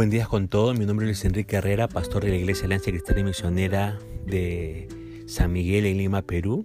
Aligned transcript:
Buen 0.00 0.08
día 0.08 0.24
con 0.24 0.48
todos. 0.48 0.78
Mi 0.78 0.86
nombre 0.86 1.04
es 1.04 1.08
Luis 1.08 1.24
Enrique 1.26 1.56
Herrera, 1.56 1.86
pastor 1.86 2.24
de 2.24 2.30
la 2.30 2.36
Iglesia 2.36 2.64
Alianza 2.64 2.90
Cristiana 2.90 3.20
y 3.20 3.24
Misionera 3.24 3.98
de 4.24 4.88
San 5.26 5.52
Miguel 5.52 5.84
en 5.84 5.98
Lima, 5.98 6.22
Perú. 6.22 6.64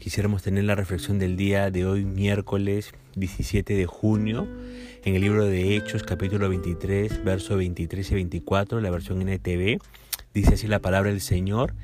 Quisiéramos 0.00 0.42
tener 0.42 0.64
la 0.64 0.74
reflexión 0.74 1.18
del 1.18 1.36
día 1.36 1.70
de 1.70 1.84
hoy, 1.84 2.06
miércoles 2.06 2.92
17 3.16 3.74
de 3.74 3.84
junio, 3.84 4.48
en 5.04 5.14
el 5.14 5.20
libro 5.20 5.44
de 5.44 5.76
Hechos, 5.76 6.04
capítulo 6.04 6.48
23, 6.48 7.22
versos 7.22 7.58
23 7.58 8.10
y 8.10 8.14
24, 8.14 8.80
la 8.80 8.90
versión 8.90 9.20
NTV. 9.20 9.78
Dice 10.32 10.54
así 10.54 10.66
la 10.66 10.78
palabra 10.78 11.10
del 11.10 11.20
Señor. 11.20 11.74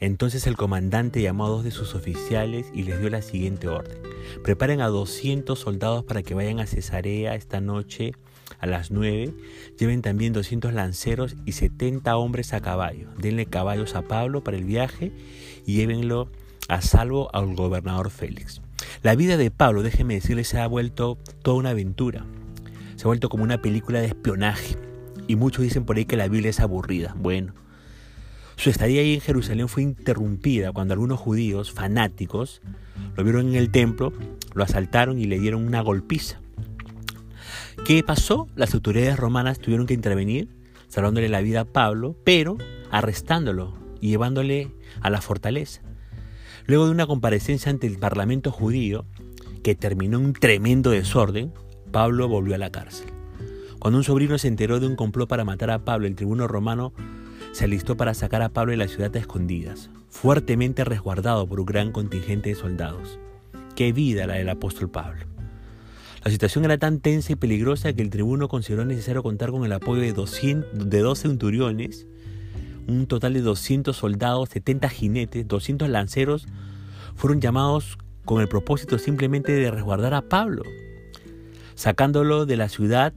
Entonces 0.00 0.46
el 0.46 0.58
comandante 0.58 1.22
llamó 1.22 1.46
a 1.46 1.48
dos 1.48 1.64
de 1.64 1.70
sus 1.70 1.94
oficiales 1.94 2.66
y 2.74 2.82
les 2.82 3.00
dio 3.00 3.08
la 3.08 3.22
siguiente 3.22 3.68
orden. 3.68 3.96
Preparen 4.44 4.82
a 4.82 4.88
200 4.88 5.58
soldados 5.58 6.04
para 6.04 6.22
que 6.22 6.34
vayan 6.34 6.60
a 6.60 6.66
Cesarea 6.66 7.34
esta 7.36 7.62
noche 7.62 8.12
a 8.58 8.66
las 8.66 8.90
9. 8.90 9.32
Lleven 9.78 10.02
también 10.02 10.32
200 10.32 10.72
lanceros 10.72 11.36
y 11.44 11.52
70 11.52 12.16
hombres 12.16 12.52
a 12.52 12.60
caballo. 12.60 13.08
Denle 13.18 13.46
caballos 13.46 13.94
a 13.94 14.02
Pablo 14.02 14.42
para 14.42 14.56
el 14.56 14.64
viaje 14.64 15.12
y 15.66 15.74
llévenlo 15.74 16.30
a 16.68 16.80
salvo 16.80 17.34
al 17.34 17.54
gobernador 17.54 18.10
Félix. 18.10 18.60
La 19.02 19.14
vida 19.14 19.36
de 19.36 19.50
Pablo, 19.50 19.82
déjenme 19.82 20.14
decirles, 20.14 20.48
se 20.48 20.58
ha 20.58 20.66
vuelto 20.66 21.18
toda 21.42 21.56
una 21.56 21.70
aventura. 21.70 22.24
Se 22.96 23.02
ha 23.02 23.06
vuelto 23.06 23.28
como 23.28 23.44
una 23.44 23.62
película 23.62 24.00
de 24.00 24.06
espionaje. 24.06 24.76
Y 25.28 25.36
muchos 25.36 25.62
dicen 25.62 25.84
por 25.84 25.96
ahí 25.96 26.04
que 26.04 26.16
la 26.16 26.28
Biblia 26.28 26.50
es 26.50 26.60
aburrida. 26.60 27.14
Bueno, 27.18 27.52
su 28.56 28.70
estadía 28.70 29.02
ahí 29.02 29.14
en 29.14 29.20
Jerusalén 29.20 29.68
fue 29.68 29.82
interrumpida 29.82 30.72
cuando 30.72 30.94
algunos 30.94 31.20
judíos 31.20 31.72
fanáticos 31.72 32.62
lo 33.16 33.22
vieron 33.22 33.48
en 33.48 33.54
el 33.54 33.70
templo, 33.70 34.12
lo 34.54 34.64
asaltaron 34.64 35.18
y 35.18 35.26
le 35.26 35.38
dieron 35.38 35.66
una 35.66 35.82
golpiza. 35.82 36.40
¿Qué 37.86 38.02
pasó? 38.02 38.48
Las 38.56 38.74
autoridades 38.74 39.16
romanas 39.16 39.60
tuvieron 39.60 39.86
que 39.86 39.94
intervenir, 39.94 40.48
salvándole 40.88 41.28
la 41.28 41.40
vida 41.40 41.60
a 41.60 41.64
Pablo, 41.64 42.16
pero 42.24 42.58
arrestándolo 42.90 43.74
y 44.00 44.08
llevándole 44.08 44.72
a 45.02 45.08
la 45.08 45.20
fortaleza. 45.20 45.82
Luego 46.66 46.86
de 46.86 46.90
una 46.90 47.06
comparecencia 47.06 47.70
ante 47.70 47.86
el 47.86 47.96
parlamento 48.00 48.50
judío, 48.50 49.04
que 49.62 49.76
terminó 49.76 50.18
en 50.18 50.24
un 50.24 50.32
tremendo 50.32 50.90
desorden, 50.90 51.52
Pablo 51.92 52.26
volvió 52.26 52.56
a 52.56 52.58
la 52.58 52.72
cárcel. 52.72 53.06
Cuando 53.78 53.98
un 53.98 54.04
sobrino 54.04 54.36
se 54.36 54.48
enteró 54.48 54.80
de 54.80 54.88
un 54.88 54.96
complot 54.96 55.28
para 55.28 55.44
matar 55.44 55.70
a 55.70 55.84
Pablo, 55.84 56.08
el 56.08 56.16
tribuno 56.16 56.48
romano 56.48 56.92
se 57.52 57.66
alistó 57.66 57.96
para 57.96 58.14
sacar 58.14 58.42
a 58.42 58.48
Pablo 58.48 58.72
de 58.72 58.78
la 58.78 58.88
ciudad 58.88 59.14
a 59.14 59.20
escondidas, 59.20 59.90
fuertemente 60.08 60.82
resguardado 60.82 61.46
por 61.46 61.60
un 61.60 61.66
gran 61.66 61.92
contingente 61.92 62.48
de 62.48 62.56
soldados. 62.56 63.20
Qué 63.76 63.92
vida 63.92 64.26
la 64.26 64.34
del 64.34 64.48
apóstol 64.48 64.90
Pablo. 64.90 65.35
La 66.26 66.32
situación 66.32 66.64
era 66.64 66.76
tan 66.76 66.98
tensa 66.98 67.34
y 67.34 67.36
peligrosa 67.36 67.92
que 67.92 68.02
el 68.02 68.10
tribuno 68.10 68.48
consideró 68.48 68.84
necesario 68.84 69.22
contar 69.22 69.52
con 69.52 69.64
el 69.64 69.72
apoyo 69.72 70.02
de, 70.02 70.12
200, 70.12 70.90
de 70.90 70.98
12 70.98 71.28
centuriones, 71.28 72.08
un 72.88 73.06
total 73.06 73.34
de 73.34 73.42
200 73.42 73.96
soldados, 73.96 74.48
70 74.48 74.88
jinetes, 74.88 75.46
200 75.46 75.88
lanceros, 75.88 76.48
fueron 77.14 77.40
llamados 77.40 77.96
con 78.24 78.40
el 78.40 78.48
propósito 78.48 78.98
simplemente 78.98 79.52
de 79.52 79.70
resguardar 79.70 80.14
a 80.14 80.22
Pablo, 80.22 80.64
sacándolo 81.76 82.44
de 82.44 82.56
la 82.56 82.68
ciudad 82.68 83.12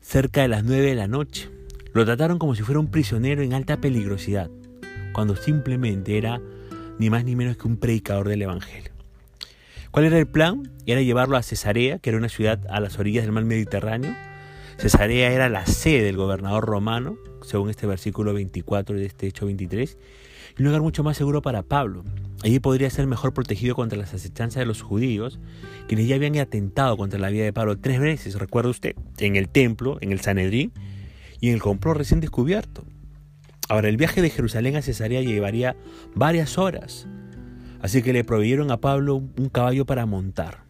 cerca 0.00 0.42
de 0.42 0.48
las 0.48 0.62
9 0.62 0.90
de 0.90 0.94
la 0.94 1.08
noche. 1.08 1.50
Lo 1.94 2.04
trataron 2.04 2.38
como 2.38 2.54
si 2.54 2.62
fuera 2.62 2.78
un 2.78 2.92
prisionero 2.92 3.42
en 3.42 3.54
alta 3.54 3.78
peligrosidad, 3.78 4.50
cuando 5.12 5.34
simplemente 5.34 6.16
era 6.16 6.40
ni 7.00 7.10
más 7.10 7.24
ni 7.24 7.34
menos 7.34 7.56
que 7.56 7.66
un 7.66 7.76
predicador 7.76 8.28
del 8.28 8.42
Evangelio. 8.42 8.93
¿Cuál 9.94 10.06
era 10.06 10.18
el 10.18 10.26
plan? 10.26 10.72
Era 10.86 11.02
llevarlo 11.02 11.36
a 11.36 11.42
Cesarea, 11.44 12.00
que 12.00 12.10
era 12.10 12.18
una 12.18 12.28
ciudad 12.28 12.58
a 12.68 12.80
las 12.80 12.98
orillas 12.98 13.22
del 13.22 13.30
mar 13.30 13.44
Mediterráneo. 13.44 14.12
Cesarea 14.76 15.30
era 15.30 15.48
la 15.48 15.66
sede 15.66 16.02
del 16.02 16.16
gobernador 16.16 16.64
romano, 16.64 17.16
según 17.42 17.70
este 17.70 17.86
versículo 17.86 18.34
24 18.34 18.96
de 18.96 19.06
este 19.06 19.28
hecho 19.28 19.46
23, 19.46 19.96
y 20.58 20.62
un 20.62 20.66
lugar 20.66 20.82
mucho 20.82 21.04
más 21.04 21.16
seguro 21.16 21.42
para 21.42 21.62
Pablo. 21.62 22.02
Allí 22.42 22.58
podría 22.58 22.90
ser 22.90 23.06
mejor 23.06 23.34
protegido 23.34 23.76
contra 23.76 23.96
las 23.96 24.12
acechanzas 24.14 24.58
de 24.62 24.66
los 24.66 24.82
judíos, 24.82 25.38
quienes 25.86 26.08
ya 26.08 26.16
habían 26.16 26.36
atentado 26.38 26.96
contra 26.96 27.20
la 27.20 27.30
vida 27.30 27.44
de 27.44 27.52
Pablo 27.52 27.78
tres 27.78 28.00
veces, 28.00 28.34
recuerda 28.34 28.70
usted, 28.70 28.96
en 29.18 29.36
el 29.36 29.48
templo, 29.48 29.98
en 30.00 30.10
el 30.10 30.18
Sanedrín 30.18 30.72
y 31.38 31.50
en 31.50 31.54
el 31.54 31.62
complot 31.62 31.98
recién 31.98 32.18
descubierto. 32.18 32.82
Ahora, 33.68 33.88
el 33.88 33.96
viaje 33.96 34.22
de 34.22 34.30
Jerusalén 34.30 34.74
a 34.74 34.82
Cesarea 34.82 35.20
llevaría 35.20 35.76
varias 36.16 36.58
horas, 36.58 37.06
así 37.84 38.00
que 38.00 38.14
le 38.14 38.24
proveyeron 38.24 38.70
a 38.70 38.78
Pablo 38.78 39.16
un 39.16 39.50
caballo 39.50 39.84
para 39.84 40.06
montar. 40.06 40.64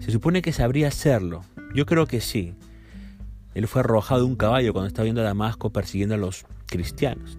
Se 0.00 0.10
supone 0.10 0.42
que 0.42 0.52
sabría 0.52 0.88
hacerlo, 0.88 1.46
yo 1.74 1.86
creo 1.86 2.06
que 2.06 2.20
sí. 2.20 2.52
Él 3.54 3.66
fue 3.66 3.80
arrojado 3.80 4.20
de 4.20 4.26
un 4.26 4.36
caballo 4.36 4.74
cuando 4.74 4.88
estaba 4.88 5.04
viendo 5.04 5.22
a 5.22 5.24
Damasco 5.24 5.70
persiguiendo 5.70 6.16
a 6.16 6.18
los 6.18 6.44
cristianos. 6.66 7.38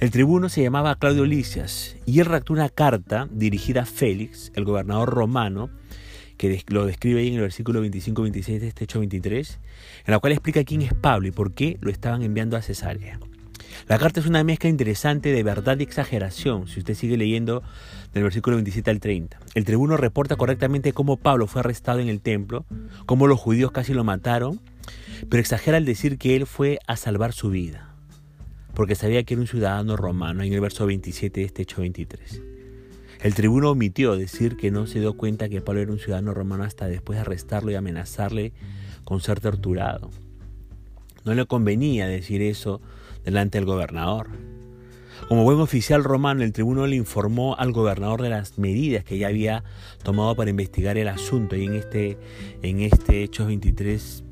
El 0.00 0.10
tribuno 0.10 0.48
se 0.48 0.60
llamaba 0.60 0.96
Claudio 0.96 1.24
Licias 1.24 1.94
y 2.04 2.18
él 2.18 2.26
redactó 2.26 2.52
una 2.52 2.68
carta 2.68 3.28
dirigida 3.30 3.82
a 3.82 3.86
Félix, 3.86 4.50
el 4.56 4.64
gobernador 4.64 5.10
romano, 5.10 5.70
que 6.36 6.64
lo 6.66 6.86
describe 6.86 7.20
ahí 7.20 7.28
en 7.28 7.34
el 7.34 7.42
versículo 7.42 7.80
25-26 7.84 8.58
de 8.58 8.66
este 8.66 8.84
hecho 8.84 8.98
23, 8.98 9.60
en 10.06 10.10
la 10.10 10.18
cual 10.18 10.32
explica 10.32 10.64
quién 10.64 10.82
es 10.82 10.94
Pablo 10.94 11.28
y 11.28 11.30
por 11.30 11.54
qué 11.54 11.78
lo 11.80 11.92
estaban 11.92 12.22
enviando 12.22 12.56
a 12.56 12.62
Cesarea. 12.62 13.20
La 13.88 13.98
carta 13.98 14.20
es 14.20 14.26
una 14.26 14.44
mezcla 14.44 14.68
interesante 14.68 15.32
de 15.32 15.42
verdad 15.42 15.78
y 15.78 15.82
exageración, 15.82 16.68
si 16.68 16.80
usted 16.80 16.94
sigue 16.94 17.16
leyendo 17.16 17.62
del 18.12 18.22
versículo 18.22 18.56
27 18.56 18.90
al 18.90 19.00
30. 19.00 19.38
El 19.54 19.64
tribuno 19.64 19.96
reporta 19.96 20.36
correctamente 20.36 20.92
cómo 20.92 21.16
Pablo 21.16 21.46
fue 21.46 21.60
arrestado 21.60 22.00
en 22.00 22.08
el 22.08 22.20
templo, 22.20 22.64
cómo 23.06 23.26
los 23.26 23.40
judíos 23.40 23.72
casi 23.72 23.94
lo 23.94 24.04
mataron, 24.04 24.60
pero 25.28 25.40
exagera 25.40 25.76
al 25.76 25.84
decir 25.84 26.18
que 26.18 26.36
él 26.36 26.46
fue 26.46 26.78
a 26.86 26.96
salvar 26.96 27.32
su 27.32 27.50
vida, 27.50 27.94
porque 28.74 28.94
sabía 28.94 29.22
que 29.24 29.34
era 29.34 29.40
un 29.40 29.48
ciudadano 29.48 29.96
romano, 29.96 30.42
en 30.42 30.52
el 30.52 30.60
verso 30.60 30.86
27 30.86 31.40
de 31.40 31.46
este 31.46 31.62
hecho 31.62 31.80
23. 31.80 32.42
El 33.22 33.34
tribuno 33.34 33.70
omitió 33.70 34.16
decir 34.16 34.56
que 34.56 34.70
no 34.70 34.86
se 34.86 35.00
dio 35.00 35.14
cuenta 35.14 35.48
que 35.48 35.60
Pablo 35.60 35.82
era 35.82 35.92
un 35.92 35.98
ciudadano 35.98 36.32
romano 36.32 36.64
hasta 36.64 36.86
después 36.86 37.18
de 37.18 37.20
arrestarlo 37.20 37.70
y 37.70 37.74
amenazarle 37.74 38.52
con 39.04 39.20
ser 39.20 39.40
torturado. 39.40 40.10
No 41.24 41.34
le 41.34 41.44
convenía 41.44 42.06
decir 42.06 42.40
eso 42.40 42.80
delante 43.24 43.58
del 43.58 43.66
gobernador. 43.66 44.28
Como 45.28 45.44
buen 45.44 45.60
oficial 45.60 46.02
romano, 46.02 46.42
el 46.42 46.52
tribuno 46.52 46.86
le 46.86 46.96
informó 46.96 47.54
al 47.56 47.72
gobernador 47.72 48.22
de 48.22 48.30
las 48.30 48.58
medidas 48.58 49.04
que 49.04 49.18
ya 49.18 49.28
había 49.28 49.64
tomado 50.02 50.34
para 50.34 50.50
investigar 50.50 50.96
el 50.96 51.08
asunto 51.08 51.56
y 51.56 51.66
en 51.66 51.74
este, 51.74 52.18
en 52.62 52.80
este 52.80 53.22
Hechos 53.22 53.46
23, 53.46 54.24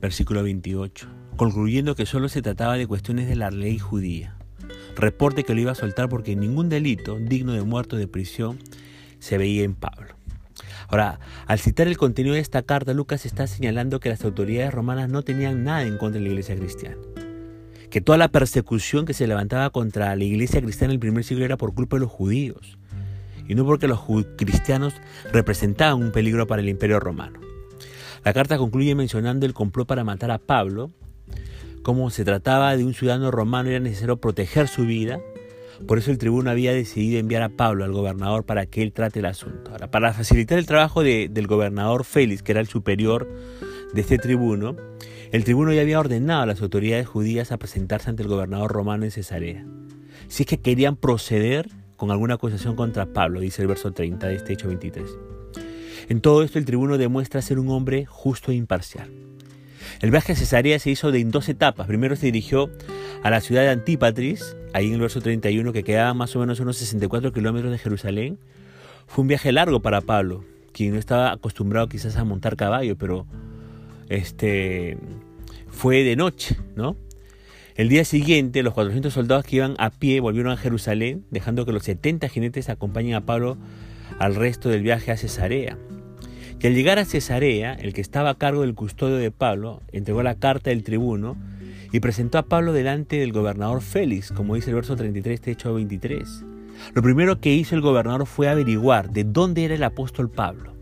versículo 0.00 0.42
28, 0.42 1.08
concluyendo 1.36 1.94
que 1.94 2.06
solo 2.06 2.28
se 2.28 2.42
trataba 2.42 2.76
de 2.76 2.86
cuestiones 2.86 3.28
de 3.28 3.36
la 3.36 3.50
ley 3.50 3.78
judía 3.78 4.36
reporte 5.00 5.44
que 5.44 5.54
lo 5.54 5.60
iba 5.60 5.72
a 5.72 5.76
soltar 5.76 6.08
porque 6.08 6.36
ningún 6.36 6.68
delito 6.68 7.18
digno 7.18 7.52
de 7.52 7.62
muerte 7.62 7.96
o 7.96 7.98
de 7.98 8.08
prisión 8.08 8.58
se 9.18 9.38
veía 9.38 9.64
en 9.64 9.74
Pablo. 9.74 10.14
Ahora, 10.88 11.20
al 11.46 11.60
citar 11.60 11.86
el 11.86 11.96
contenido 11.96 12.34
de 12.34 12.40
esta 12.40 12.62
carta, 12.62 12.92
Lucas 12.92 13.24
está 13.24 13.46
señalando 13.46 14.00
que 14.00 14.08
las 14.08 14.24
autoridades 14.24 14.74
romanas 14.74 15.08
no 15.08 15.22
tenían 15.22 15.62
nada 15.64 15.82
en 15.82 15.98
contra 15.98 16.18
de 16.18 16.26
la 16.26 16.30
iglesia 16.30 16.56
cristiana. 16.56 16.96
Que 17.90 18.00
toda 18.00 18.18
la 18.18 18.28
persecución 18.28 19.04
que 19.04 19.14
se 19.14 19.26
levantaba 19.26 19.70
contra 19.70 20.14
la 20.14 20.24
iglesia 20.24 20.62
cristiana 20.62 20.92
en 20.92 20.96
el 20.96 21.00
primer 21.00 21.24
siglo 21.24 21.44
era 21.44 21.56
por 21.56 21.74
culpa 21.74 21.96
de 21.96 22.00
los 22.00 22.10
judíos, 22.10 22.78
y 23.48 23.54
no 23.54 23.64
porque 23.64 23.88
los 23.88 24.00
cristianos 24.36 24.94
representaban 25.32 26.00
un 26.00 26.12
peligro 26.12 26.46
para 26.46 26.62
el 26.62 26.68
imperio 26.68 27.00
romano. 27.00 27.40
La 28.24 28.32
carta 28.32 28.58
concluye 28.58 28.94
mencionando 28.94 29.46
el 29.46 29.54
complot 29.54 29.88
para 29.88 30.04
matar 30.04 30.30
a 30.30 30.38
Pablo 30.38 30.92
como 31.82 32.10
se 32.10 32.24
trataba 32.24 32.76
de 32.76 32.84
un 32.84 32.94
ciudadano 32.94 33.30
romano, 33.30 33.70
era 33.70 33.80
necesario 33.80 34.18
proteger 34.18 34.68
su 34.68 34.84
vida. 34.84 35.18
Por 35.86 35.96
eso 35.96 36.10
el 36.10 36.18
tribuno 36.18 36.50
había 36.50 36.74
decidido 36.74 37.18
enviar 37.18 37.42
a 37.42 37.48
Pablo 37.48 37.84
al 37.84 37.92
gobernador 37.92 38.44
para 38.44 38.66
que 38.66 38.82
él 38.82 38.92
trate 38.92 39.20
el 39.20 39.26
asunto. 39.26 39.70
Ahora, 39.70 39.90
para 39.90 40.12
facilitar 40.12 40.58
el 40.58 40.66
trabajo 40.66 41.02
del 41.02 41.46
gobernador 41.46 42.04
Félix, 42.04 42.42
que 42.42 42.52
era 42.52 42.60
el 42.60 42.66
superior 42.66 43.26
de 43.94 44.00
este 44.02 44.18
tribuno, 44.18 44.76
el 45.32 45.44
tribuno 45.44 45.72
ya 45.72 45.82
había 45.82 46.00
ordenado 46.00 46.42
a 46.42 46.46
las 46.46 46.60
autoridades 46.60 47.06
judías 47.06 47.52
a 47.52 47.58
presentarse 47.58 48.10
ante 48.10 48.22
el 48.22 48.28
gobernador 48.28 48.72
romano 48.72 49.04
en 49.04 49.10
Cesarea. 49.10 49.64
Si 50.28 50.42
es 50.42 50.46
que 50.48 50.58
querían 50.58 50.96
proceder 50.96 51.68
con 51.96 52.10
alguna 52.10 52.34
acusación 52.34 52.74
contra 52.74 53.06
Pablo, 53.06 53.40
dice 53.40 53.62
el 53.62 53.68
verso 53.68 53.92
30 53.92 54.26
de 54.26 54.34
este 54.34 54.52
hecho 54.54 54.68
23. 54.68 55.04
En 56.08 56.20
todo 56.20 56.42
esto 56.42 56.58
el 56.58 56.64
tribuno 56.64 56.98
demuestra 56.98 57.42
ser 57.42 57.58
un 57.60 57.68
hombre 57.68 58.06
justo 58.06 58.50
e 58.50 58.56
imparcial. 58.56 59.08
El 60.00 60.10
viaje 60.10 60.32
a 60.32 60.36
Cesarea 60.36 60.78
se 60.78 60.90
hizo 60.90 61.12
en 61.14 61.30
dos 61.30 61.48
etapas. 61.48 61.86
Primero 61.86 62.16
se 62.16 62.26
dirigió 62.26 62.70
a 63.22 63.30
la 63.30 63.40
ciudad 63.40 63.62
de 63.62 63.68
Antípatris, 63.68 64.56
ahí 64.72 64.88
en 64.88 64.94
el 64.94 65.00
verso 65.00 65.20
31, 65.20 65.72
que 65.72 65.84
quedaba 65.84 66.14
más 66.14 66.34
o 66.34 66.40
menos 66.40 66.58
unos 66.58 66.76
64 66.78 67.32
kilómetros 67.32 67.70
de 67.70 67.78
Jerusalén. 67.78 68.38
Fue 69.06 69.22
un 69.22 69.28
viaje 69.28 69.52
largo 69.52 69.80
para 69.80 70.00
Pablo, 70.00 70.44
quien 70.72 70.92
no 70.92 70.98
estaba 70.98 71.32
acostumbrado 71.32 71.88
quizás 71.88 72.16
a 72.16 72.24
montar 72.24 72.56
caballo, 72.56 72.96
pero 72.96 73.26
este, 74.10 74.98
fue 75.68 76.04
de 76.04 76.16
noche, 76.16 76.58
¿no? 76.76 76.96
El 77.76 77.88
día 77.88 78.04
siguiente, 78.04 78.62
los 78.62 78.74
400 78.74 79.10
soldados 79.10 79.46
que 79.46 79.56
iban 79.56 79.74
a 79.78 79.88
pie 79.88 80.20
volvieron 80.20 80.52
a 80.52 80.58
Jerusalén, 80.58 81.24
dejando 81.30 81.64
que 81.64 81.72
los 81.72 81.84
70 81.84 82.28
jinetes 82.28 82.68
acompañen 82.68 83.14
a 83.14 83.24
Pablo 83.24 83.56
al 84.18 84.34
resto 84.34 84.68
del 84.68 84.82
viaje 84.82 85.12
a 85.12 85.16
Cesarea. 85.16 85.78
que 86.58 86.66
al 86.66 86.74
llegar 86.74 86.98
a 86.98 87.06
Cesarea, 87.06 87.72
el 87.72 87.94
que 87.94 88.02
estaba 88.02 88.28
a 88.28 88.34
cargo 88.34 88.60
del 88.60 88.74
custodio 88.74 89.16
de 89.16 89.30
Pablo, 89.30 89.80
entregó 89.92 90.22
la 90.22 90.34
carta 90.34 90.68
del 90.68 90.82
tribuno 90.82 91.38
y 91.90 92.00
presentó 92.00 92.36
a 92.36 92.42
Pablo 92.42 92.74
delante 92.74 93.16
del 93.16 93.32
gobernador 93.32 93.80
Félix, 93.80 94.30
como 94.30 94.56
dice 94.56 94.68
el 94.68 94.76
verso 94.76 94.94
33 94.94 95.40
de 95.40 95.52
Hecho 95.52 95.72
23. 95.72 96.44
Lo 96.92 97.02
primero 97.02 97.40
que 97.40 97.54
hizo 97.54 97.74
el 97.74 97.80
gobernador 97.80 98.26
fue 98.26 98.48
averiguar 98.48 99.10
de 99.10 99.24
dónde 99.24 99.64
era 99.64 99.74
el 99.74 99.82
apóstol 99.82 100.28
Pablo. 100.28 100.74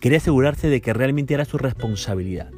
Quería 0.00 0.18
asegurarse 0.18 0.68
de 0.68 0.80
que 0.80 0.92
realmente 0.92 1.34
era 1.34 1.44
su 1.44 1.58
responsabilidad. 1.58 2.50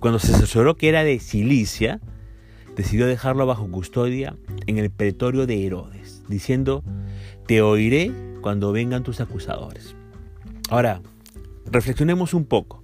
Cuando 0.00 0.18
se 0.18 0.34
asesoró 0.34 0.76
que 0.76 0.88
era 0.88 1.04
de 1.04 1.18
Cilicia, 1.18 2.00
decidió 2.76 3.06
dejarlo 3.06 3.46
bajo 3.46 3.70
custodia 3.70 4.36
en 4.66 4.78
el 4.78 4.90
pretorio 4.90 5.46
de 5.46 5.66
Herodes, 5.66 6.22
diciendo, 6.28 6.84
te 7.46 7.62
oiré 7.62 8.12
cuando 8.42 8.72
vengan 8.72 9.02
tus 9.02 9.20
acusadores. 9.20 9.96
Ahora, 10.68 11.00
reflexionemos 11.70 12.34
un 12.34 12.44
poco. 12.44 12.82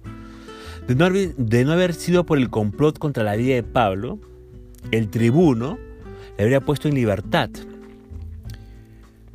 De 0.87 0.95
no, 0.95 1.05
haber, 1.05 1.35
de 1.35 1.63
no 1.63 1.71
haber 1.71 1.93
sido 1.93 2.25
por 2.25 2.37
el 2.37 2.49
complot 2.49 2.97
contra 2.97 3.23
la 3.23 3.35
vida 3.35 3.55
de 3.55 3.63
Pablo, 3.63 4.19
el 4.91 5.09
tribuno 5.09 5.77
le 6.37 6.43
habría 6.43 6.61
puesto 6.61 6.87
en 6.87 6.95
libertad. 6.95 7.49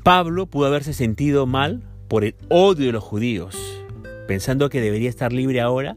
Pablo 0.03 0.47
pudo 0.47 0.67
haberse 0.67 0.93
sentido 0.93 1.47
mal 1.47 1.83
por 2.09 2.25
el 2.25 2.35
odio 2.49 2.87
de 2.87 2.93
los 2.93 3.05
judíos, 3.05 3.57
pensando 4.29 4.69
que 4.69 4.81
debería 4.81 5.09
estar 5.09 5.33
libre 5.33 5.61
ahora 5.61 5.97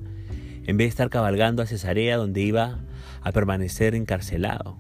en 0.65 0.77
vez 0.77 0.85
de 0.85 0.89
estar 0.89 1.09
cabalgando 1.11 1.61
a 1.61 1.67
Cesarea 1.67 2.17
donde 2.17 2.41
iba 2.41 2.79
a 3.21 3.31
permanecer 3.31 3.93
encarcelado. 3.93 4.77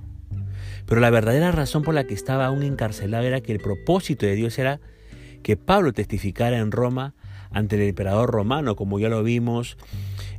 Pero 0.87 1.01
la 1.01 1.11
verdadera 1.11 1.51
razón 1.51 1.83
por 1.83 1.93
la 1.93 2.05
que 2.05 2.13
estaba 2.15 2.47
aún 2.47 2.63
encarcelado 2.63 3.25
era 3.25 3.41
que 3.41 3.51
el 3.51 3.59
propósito 3.59 4.25
de 4.25 4.35
Dios 4.35 4.57
era 4.57 4.79
que 5.43 5.57
Pablo 5.57 5.91
testificara 5.93 6.57
en 6.57 6.71
Roma 6.71 7.13
ante 7.51 7.75
el 7.75 7.81
emperador 7.83 8.31
romano, 8.31 8.75
como 8.75 8.99
ya 8.99 9.09
lo 9.09 9.21
vimos 9.21 9.77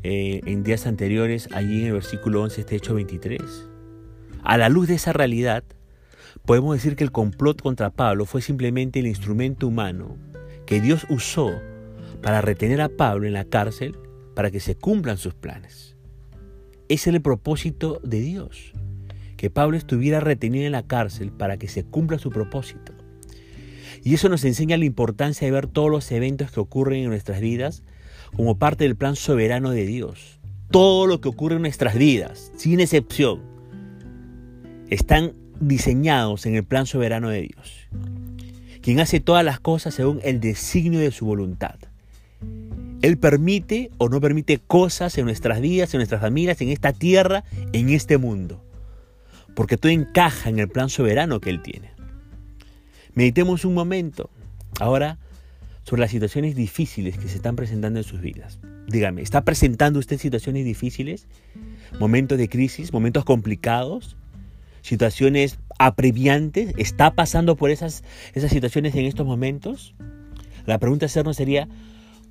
eh, 0.03 0.41
en 0.47 0.63
días 0.63 0.87
anteriores, 0.87 1.49
allí 1.53 1.83
en 1.83 1.89
el 1.89 1.93
versículo 1.93 2.43
11, 2.43 2.63
este 2.63 2.77
hecho 2.77 2.95
23. 2.95 3.43
A 4.43 4.57
la 4.57 4.69
luz 4.69 4.89
de 4.89 4.95
esa 4.95 5.13
realidad, 5.13 5.65
podemos 6.47 6.75
decir 6.75 6.97
que 6.97 7.05
el 7.05 7.13
complot 7.13 7.61
contra 7.61 7.91
Pablo 7.91 8.25
fue 8.25 8.41
simplemente 8.41 9.01
el 9.01 9.07
instrumento 9.07 9.67
humano 9.67 10.17
que 10.65 10.81
Dios 10.81 11.07
usó 11.11 11.61
para 12.23 12.41
retener 12.41 12.81
a 12.81 12.89
Pablo 12.89 13.27
en 13.27 13.33
la 13.33 13.45
cárcel 13.45 13.99
para 14.35 14.51
que 14.51 14.61
se 14.61 14.77
cumplan 14.77 15.19
sus 15.19 15.35
planes. 15.35 15.97
Ese 16.89 17.11
es 17.11 17.15
el 17.17 17.23
propósito 17.23 18.01
de 18.03 18.21
Dios, 18.21 18.73
que 19.37 19.51
Pablo 19.51 19.77
estuviera 19.77 20.21
retenido 20.21 20.67
en 20.67 20.73
la 20.73 20.87
cárcel 20.87 21.33
para 21.33 21.57
que 21.57 21.69
se 21.69 21.85
cumpla 21.85 22.19
su 22.19 22.31
propósito. 22.31 22.93
Y 24.05 24.15
eso 24.15 24.29
nos 24.29 24.45
enseña 24.45 24.77
la 24.77 24.85
importancia 24.85 25.47
de 25.47 25.53
ver 25.53 25.67
todos 25.67 25.91
los 25.91 26.11
eventos 26.13 26.51
que 26.51 26.61
ocurren 26.61 27.03
en 27.03 27.09
nuestras 27.09 27.41
vidas 27.41 27.83
como 28.35 28.59
parte 28.59 28.85
del 28.85 28.97
plan 28.97 29.17
soberano 29.17 29.71
de 29.71 29.87
Dios. 29.87 30.41
Todo 30.71 31.07
lo 31.07 31.21
que 31.21 31.29
ocurre 31.29 31.57
en 31.57 31.63
nuestras 31.63 31.97
vidas, 31.97 32.53
sin 32.57 32.81
excepción, 32.81 33.43
están 34.89 35.35
diseñados 35.61 36.47
en 36.47 36.55
el 36.57 36.65
plan 36.65 36.87
soberano 36.87 37.29
de 37.29 37.43
Dios, 37.43 37.89
quien 38.81 39.01
hace 39.01 39.21
todas 39.21 39.45
las 39.45 39.61
cosas 39.61 39.95
según 39.95 40.21
el 40.25 40.41
designio 40.41 41.01
de 41.01 41.13
su 41.13 41.27
voluntad. 41.27 41.77
Él 43.03 43.19
permite 43.19 43.91
o 43.99 44.09
no 44.09 44.21
permite 44.21 44.59
cosas 44.59 45.19
en 45.19 45.25
nuestras 45.25 45.61
vidas, 45.61 45.93
en 45.93 45.99
nuestras 45.99 46.21
familias, 46.21 46.61
en 46.61 46.69
esta 46.69 46.93
tierra, 46.93 47.45
en 47.73 47.91
este 47.91 48.17
mundo, 48.17 48.65
porque 49.55 49.77
todo 49.77 49.91
encaja 49.91 50.49
en 50.49 50.61
el 50.61 50.69
plan 50.69 50.89
soberano 50.89 51.41
que 51.41 51.51
Él 51.51 51.63
tiene. 51.63 51.91
Meditemos 53.15 53.65
un 53.65 53.75
momento 53.75 54.31
ahora 54.81 55.19
sobre 55.83 56.01
las 56.01 56.13
situaciones 56.13 56.55
difíciles 56.55 57.19
que 57.19 57.29
se 57.29 57.37
están 57.37 57.57
presentando 57.57 57.99
en 57.99 58.05
sus 58.05 58.21
vidas. 58.21 58.59
Dígame, 58.87 59.23
¿está 59.23 59.43
presentando 59.45 59.99
usted 59.99 60.19
situaciones 60.19 60.65
difíciles? 60.65 61.27
¿Momentos 61.99 62.39
de 62.39 62.49
crisis? 62.49 62.93
¿Momentos 62.93 63.25
complicados? 63.25 64.17
¿Situaciones 64.83 65.59
apremiantes? 65.79 66.73
¿Está 66.77 67.15
pasando 67.15 67.57
por 67.57 67.71
esas, 67.71 68.05
esas 68.35 68.51
situaciones 68.51 68.95
en 68.95 69.07
estos 69.07 69.27
momentos? 69.27 69.95
La 70.67 70.79
pregunta 70.79 71.07
a 71.07 71.09
hacernos 71.09 71.37
sería, 71.37 71.69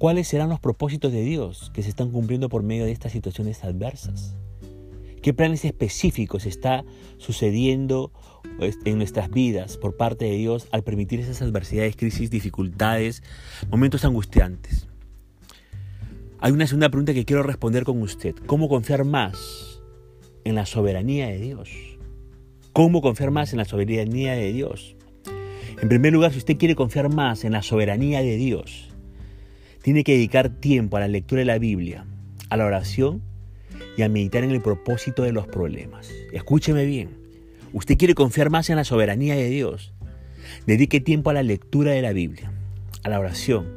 ¿cuáles 0.01 0.27
serán 0.27 0.49
los 0.49 0.59
propósitos 0.59 1.13
de 1.13 1.21
Dios 1.21 1.69
que 1.75 1.83
se 1.83 1.89
están 1.89 2.09
cumpliendo 2.09 2.49
por 2.49 2.63
medio 2.63 2.85
de 2.85 2.91
estas 2.91 3.11
situaciones 3.11 3.63
adversas? 3.63 4.35
¿Qué 5.21 5.31
planes 5.31 5.63
específicos 5.63 6.47
está 6.47 6.83
sucediendo 7.19 8.11
pues, 8.57 8.79
en 8.85 8.97
nuestras 8.97 9.29
vidas 9.29 9.77
por 9.77 9.97
parte 9.97 10.25
de 10.25 10.37
Dios 10.37 10.67
al 10.71 10.81
permitir 10.81 11.19
esas 11.19 11.43
adversidades, 11.43 11.95
crisis, 11.95 12.31
dificultades, 12.31 13.21
momentos 13.69 14.03
angustiantes? 14.03 14.87
Hay 16.39 16.51
una 16.51 16.65
segunda 16.65 16.89
pregunta 16.89 17.13
que 17.13 17.23
quiero 17.23 17.43
responder 17.43 17.83
con 17.83 18.01
usted. 18.01 18.33
¿Cómo 18.47 18.69
confiar 18.69 19.03
más 19.05 19.83
en 20.45 20.55
la 20.55 20.65
soberanía 20.65 21.27
de 21.27 21.37
Dios? 21.37 21.69
¿Cómo 22.73 23.03
confiar 23.03 23.29
más 23.29 23.53
en 23.53 23.59
la 23.59 23.65
soberanía 23.65 24.33
de 24.33 24.51
Dios? 24.51 24.95
En 25.79 25.89
primer 25.89 26.11
lugar, 26.11 26.31
si 26.31 26.39
usted 26.39 26.57
quiere 26.57 26.73
confiar 26.73 27.13
más 27.13 27.43
en 27.43 27.51
la 27.51 27.61
soberanía 27.61 28.23
de 28.23 28.35
Dios, 28.37 28.90
tiene 29.81 30.03
que 30.03 30.13
dedicar 30.13 30.49
tiempo 30.49 30.97
a 30.97 31.01
la 31.01 31.07
lectura 31.07 31.39
de 31.39 31.45
la 31.45 31.57
Biblia, 31.57 32.05
a 32.49 32.57
la 32.57 32.65
oración 32.65 33.21
y 33.97 34.03
a 34.03 34.09
meditar 34.09 34.43
en 34.43 34.51
el 34.51 34.61
propósito 34.61 35.23
de 35.23 35.31
los 35.31 35.47
problemas. 35.47 36.09
Escúcheme 36.31 36.85
bien. 36.85 37.09
Usted 37.73 37.97
quiere 37.97 38.15
confiar 38.15 38.49
más 38.49 38.69
en 38.69 38.75
la 38.75 38.83
soberanía 38.83 39.35
de 39.35 39.49
Dios. 39.49 39.93
Dedique 40.65 40.99
tiempo 40.99 41.29
a 41.29 41.33
la 41.33 41.43
lectura 41.43 41.91
de 41.91 42.01
la 42.01 42.13
Biblia, 42.13 42.51
a 43.03 43.09
la 43.09 43.19
oración 43.19 43.67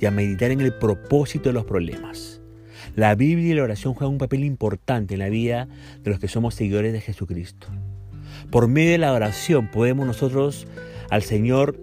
y 0.00 0.06
a 0.06 0.10
meditar 0.10 0.50
en 0.50 0.60
el 0.60 0.74
propósito 0.74 1.48
de 1.48 1.52
los 1.52 1.64
problemas. 1.64 2.40
La 2.94 3.14
Biblia 3.14 3.52
y 3.52 3.54
la 3.54 3.62
oración 3.62 3.94
juegan 3.94 4.12
un 4.12 4.18
papel 4.18 4.44
importante 4.44 5.14
en 5.14 5.20
la 5.20 5.28
vida 5.28 5.68
de 6.02 6.10
los 6.10 6.18
que 6.18 6.28
somos 6.28 6.54
seguidores 6.54 6.92
de 6.92 7.00
Jesucristo. 7.00 7.68
Por 8.50 8.68
medio 8.68 8.92
de 8.92 8.98
la 8.98 9.12
oración 9.12 9.70
podemos 9.70 10.06
nosotros 10.06 10.66
al 11.10 11.22
Señor 11.22 11.78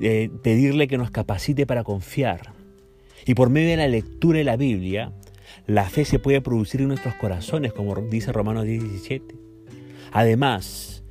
eh, 0.00 0.30
pedirle 0.42 0.88
que 0.88 0.98
nos 0.98 1.10
capacite 1.10 1.66
para 1.66 1.84
confiar. 1.84 2.59
Y 3.26 3.34
por 3.34 3.50
medio 3.50 3.70
de 3.70 3.76
la 3.76 3.88
lectura 3.88 4.38
de 4.38 4.44
la 4.44 4.56
Biblia 4.56 5.12
la 5.66 5.88
fe 5.88 6.04
se 6.04 6.18
puede 6.18 6.40
producir 6.40 6.80
en 6.80 6.88
nuestros 6.88 7.14
corazones, 7.14 7.72
como 7.72 7.94
dice 7.94 8.32
Romanos 8.32 8.64
17. 8.64 9.34
Además, 10.12 11.04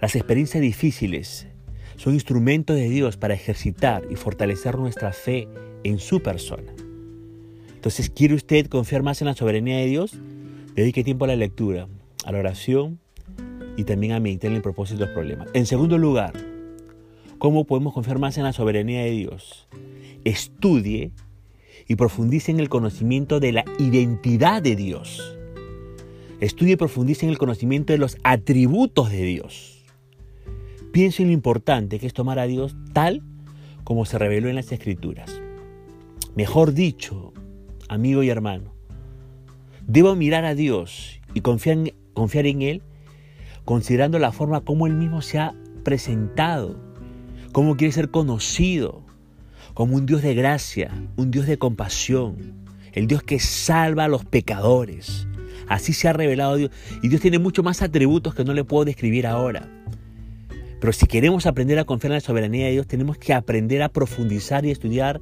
las 0.00 0.16
experiencias 0.16 0.62
difíciles 0.62 1.46
son 1.96 2.14
instrumentos 2.14 2.76
de 2.76 2.88
Dios 2.88 3.16
para 3.16 3.34
ejercitar 3.34 4.04
y 4.10 4.14
fortalecer 4.14 4.78
nuestra 4.78 5.12
fe 5.12 5.48
en 5.84 5.98
su 5.98 6.22
persona. 6.22 6.72
Entonces, 7.74 8.08
¿quiere 8.08 8.34
usted 8.34 8.66
confiar 8.66 9.02
más 9.02 9.20
en 9.20 9.26
la 9.26 9.34
soberanía 9.34 9.78
de 9.78 9.86
Dios? 9.86 10.12
Dedique 10.74 11.04
tiempo 11.04 11.24
a 11.24 11.28
la 11.28 11.36
lectura, 11.36 11.88
a 12.24 12.32
la 12.32 12.38
oración 12.38 13.00
y 13.76 13.84
también 13.84 14.12
a 14.12 14.20
meditar 14.20 14.50
en 14.50 14.56
el 14.56 14.62
propósito 14.62 15.00
de 15.00 15.06
los 15.06 15.14
problemas. 15.14 15.48
En 15.52 15.66
segundo 15.66 15.98
lugar, 15.98 16.32
¿cómo 17.38 17.64
podemos 17.64 17.92
confiar 17.92 18.18
más 18.18 18.38
en 18.38 18.44
la 18.44 18.52
soberanía 18.52 19.02
de 19.02 19.10
Dios? 19.10 19.68
Estudie 20.24 21.12
y 21.88 21.96
profundice 21.96 22.52
en 22.52 22.60
el 22.60 22.68
conocimiento 22.68 23.40
de 23.40 23.52
la 23.52 23.64
identidad 23.78 24.62
de 24.62 24.76
Dios. 24.76 25.36
Estudie 26.40 26.74
y 26.74 26.76
profundice 26.76 27.26
en 27.26 27.30
el 27.30 27.38
conocimiento 27.38 27.92
de 27.92 27.98
los 27.98 28.18
atributos 28.22 29.10
de 29.10 29.22
Dios. 29.22 29.84
Piense 30.92 31.22
en 31.22 31.28
lo 31.28 31.34
importante 31.34 31.98
que 31.98 32.06
es 32.06 32.12
tomar 32.12 32.38
a 32.38 32.46
Dios 32.46 32.76
tal 32.92 33.22
como 33.84 34.04
se 34.04 34.18
reveló 34.18 34.48
en 34.48 34.56
las 34.56 34.70
Escrituras. 34.70 35.40
Mejor 36.36 36.74
dicho, 36.74 37.32
amigo 37.88 38.22
y 38.22 38.28
hermano, 38.28 38.74
debo 39.86 40.14
mirar 40.14 40.44
a 40.44 40.54
Dios 40.54 41.20
y 41.34 41.40
confiar 41.40 41.78
en, 41.78 41.94
confiar 42.12 42.46
en 42.46 42.62
Él 42.62 42.82
considerando 43.68 44.18
la 44.18 44.32
forma 44.32 44.62
como 44.62 44.86
Él 44.86 44.94
mismo 44.94 45.20
se 45.20 45.38
ha 45.38 45.54
presentado, 45.84 46.80
cómo 47.52 47.76
quiere 47.76 47.92
ser 47.92 48.10
conocido, 48.10 49.04
como 49.78 49.94
un 49.94 50.06
Dios 50.06 50.22
de 50.22 50.34
gracia, 50.34 50.90
un 51.16 51.30
Dios 51.30 51.46
de 51.46 51.56
compasión, 51.56 52.66
el 52.94 53.06
Dios 53.06 53.22
que 53.22 53.38
salva 53.38 54.06
a 54.06 54.08
los 54.08 54.24
pecadores. 54.24 55.28
Así 55.68 55.92
se 55.92 56.08
ha 56.08 56.12
revelado 56.12 56.56
Dios. 56.56 56.72
Y 57.00 57.06
Dios 57.06 57.20
tiene 57.20 57.38
muchos 57.38 57.64
más 57.64 57.80
atributos 57.80 58.34
que 58.34 58.42
no 58.42 58.54
le 58.54 58.64
puedo 58.64 58.84
describir 58.84 59.24
ahora. 59.24 59.68
Pero 60.80 60.92
si 60.92 61.06
queremos 61.06 61.46
aprender 61.46 61.78
a 61.78 61.84
confiar 61.84 62.10
en 62.10 62.14
la 62.14 62.20
soberanía 62.20 62.66
de 62.66 62.72
Dios, 62.72 62.88
tenemos 62.88 63.18
que 63.18 63.32
aprender 63.32 63.80
a 63.84 63.88
profundizar 63.88 64.66
y 64.66 64.72
estudiar 64.72 65.20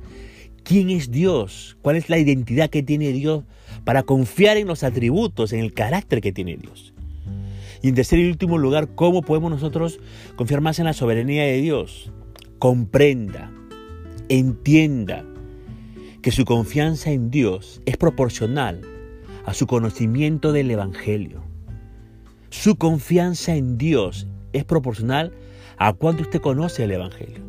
quién 0.64 0.88
es 0.88 1.10
Dios, 1.10 1.76
cuál 1.82 1.96
es 1.96 2.08
la 2.08 2.16
identidad 2.16 2.70
que 2.70 2.82
tiene 2.82 3.12
Dios, 3.12 3.44
para 3.84 4.04
confiar 4.04 4.56
en 4.56 4.68
los 4.68 4.84
atributos, 4.84 5.52
en 5.52 5.60
el 5.60 5.74
carácter 5.74 6.22
que 6.22 6.32
tiene 6.32 6.56
Dios. 6.56 6.94
Y 7.82 7.88
en 7.90 7.94
tercer 7.94 8.20
y 8.20 8.30
último 8.30 8.56
lugar, 8.56 8.88
¿cómo 8.94 9.20
podemos 9.20 9.50
nosotros 9.50 10.00
confiar 10.34 10.62
más 10.62 10.78
en 10.78 10.86
la 10.86 10.94
soberanía 10.94 11.42
de 11.44 11.60
Dios? 11.60 12.10
Comprenda, 12.58 13.52
entienda 14.28 15.24
que 16.22 16.32
su 16.32 16.44
confianza 16.44 17.10
en 17.10 17.30
Dios 17.30 17.80
es 17.86 17.96
proporcional 17.96 18.80
a 19.44 19.54
su 19.54 19.66
conocimiento 19.66 20.52
del 20.52 20.70
Evangelio. 20.70 21.44
Su 22.50 22.76
confianza 22.76 23.54
en 23.54 23.78
Dios 23.78 24.26
es 24.52 24.64
proporcional 24.64 25.32
a 25.76 25.92
cuánto 25.92 26.22
usted 26.22 26.40
conoce 26.40 26.84
el 26.84 26.90
Evangelio. 26.90 27.44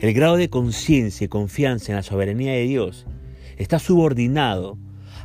El 0.00 0.12
grado 0.12 0.36
de 0.36 0.50
conciencia 0.50 1.24
y 1.24 1.28
confianza 1.28 1.92
en 1.92 1.96
la 1.96 2.02
soberanía 2.02 2.52
de 2.52 2.64
Dios 2.64 3.06
está 3.56 3.78
subordinado 3.78 4.76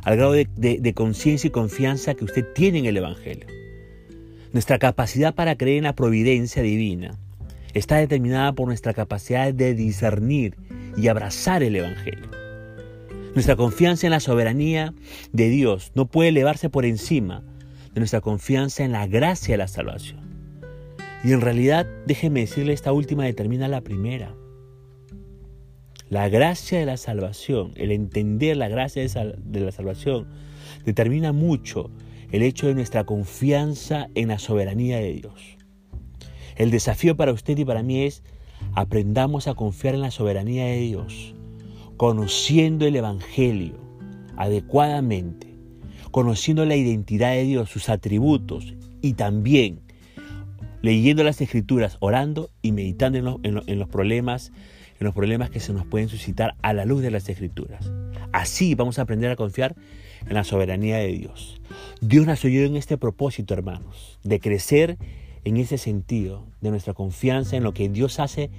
al 0.02 0.16
grado 0.16 0.32
de, 0.32 0.46
de 0.56 0.94
conciencia 0.94 1.48
y 1.48 1.50
confianza 1.50 2.14
que 2.14 2.24
usted 2.24 2.46
tiene 2.54 2.78
en 2.78 2.86
el 2.86 2.96
Evangelio. 2.96 3.46
Nuestra 4.52 4.78
capacidad 4.78 5.34
para 5.34 5.56
creer 5.56 5.78
en 5.78 5.84
la 5.84 5.94
providencia 5.94 6.62
divina 6.62 7.18
está 7.74 7.96
determinada 7.96 8.52
por 8.54 8.68
nuestra 8.68 8.94
capacidad 8.94 9.52
de 9.52 9.74
discernir 9.74 10.56
y 11.00 11.08
abrazar 11.08 11.62
el 11.62 11.76
Evangelio. 11.76 12.28
Nuestra 13.34 13.56
confianza 13.56 14.06
en 14.06 14.10
la 14.10 14.20
soberanía 14.20 14.92
de 15.32 15.48
Dios 15.48 15.92
no 15.94 16.06
puede 16.06 16.30
elevarse 16.30 16.68
por 16.68 16.84
encima 16.84 17.42
de 17.94 18.00
nuestra 18.00 18.20
confianza 18.20 18.84
en 18.84 18.92
la 18.92 19.06
gracia 19.06 19.54
de 19.54 19.58
la 19.58 19.68
salvación. 19.68 20.20
Y 21.22 21.32
en 21.32 21.40
realidad, 21.40 21.86
déjeme 22.06 22.40
decirle, 22.40 22.72
esta 22.72 22.92
última 22.92 23.24
determina 23.24 23.68
la 23.68 23.82
primera. 23.82 24.34
La 26.08 26.28
gracia 26.28 26.78
de 26.78 26.86
la 26.86 26.96
salvación, 26.96 27.72
el 27.76 27.92
entender 27.92 28.56
la 28.56 28.68
gracia 28.68 29.02
de 29.02 29.60
la 29.60 29.72
salvación, 29.72 30.26
determina 30.84 31.32
mucho 31.32 31.90
el 32.32 32.42
hecho 32.42 32.66
de 32.66 32.74
nuestra 32.74 33.04
confianza 33.04 34.08
en 34.14 34.28
la 34.28 34.38
soberanía 34.38 34.98
de 34.98 35.12
Dios. 35.12 35.56
El 36.56 36.70
desafío 36.70 37.16
para 37.16 37.32
usted 37.32 37.56
y 37.58 37.64
para 37.64 37.82
mí 37.82 38.02
es 38.02 38.22
aprendamos 38.74 39.48
a 39.48 39.54
confiar 39.54 39.94
en 39.94 40.00
la 40.02 40.10
soberanía 40.10 40.66
de 40.66 40.80
Dios, 40.80 41.34
conociendo 41.96 42.86
el 42.86 42.96
Evangelio 42.96 43.74
adecuadamente, 44.36 45.54
conociendo 46.10 46.64
la 46.64 46.76
identidad 46.76 47.32
de 47.32 47.44
Dios, 47.44 47.68
sus 47.68 47.88
atributos 47.88 48.74
y 49.02 49.12
también 49.12 49.80
leyendo 50.82 51.22
las 51.24 51.40
escrituras, 51.40 51.98
orando 52.00 52.50
y 52.62 52.72
meditando 52.72 53.38
en 53.42 53.78
los, 53.78 53.88
problemas, 53.88 54.52
en 54.98 55.04
los 55.04 55.14
problemas 55.14 55.50
que 55.50 55.60
se 55.60 55.72
nos 55.72 55.86
pueden 55.86 56.08
suscitar 56.08 56.56
a 56.62 56.72
la 56.72 56.84
luz 56.84 57.02
de 57.02 57.10
las 57.10 57.28
escrituras. 57.28 57.90
Así 58.32 58.74
vamos 58.74 58.98
a 58.98 59.02
aprender 59.02 59.30
a 59.30 59.36
confiar 59.36 59.76
en 60.26 60.34
la 60.34 60.44
soberanía 60.44 60.96
de 60.96 61.08
Dios. 61.08 61.60
Dios 62.00 62.26
nos 62.26 62.44
ayudó 62.44 62.66
en 62.66 62.76
este 62.76 62.96
propósito, 62.96 63.54
hermanos, 63.54 64.18
de 64.22 64.40
crecer 64.40 64.96
en 65.44 65.56
ese 65.56 65.78
sentido, 65.78 66.46
de 66.60 66.70
nuestra 66.70 66.94
confianza 66.94 67.56
en 67.56 67.62
lo 67.62 67.72
que 67.72 67.88
Dios 67.88 68.20
hace 68.20 68.50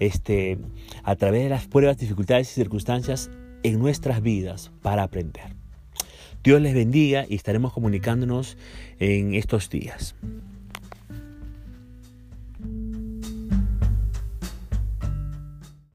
este, 0.00 0.58
a 1.02 1.16
través 1.16 1.42
de 1.42 1.48
las 1.48 1.66
pruebas, 1.66 1.98
dificultades 1.98 2.50
y 2.50 2.54
circunstancias 2.54 3.30
en 3.62 3.78
nuestras 3.78 4.22
vidas 4.22 4.70
para 4.82 5.02
aprender. 5.02 5.54
Dios 6.42 6.60
les 6.60 6.74
bendiga 6.74 7.24
y 7.28 7.36
estaremos 7.36 7.72
comunicándonos 7.72 8.56
en 8.98 9.34
estos 9.34 9.70
días. 9.70 10.16